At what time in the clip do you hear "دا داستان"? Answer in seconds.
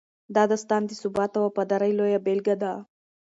0.35-0.81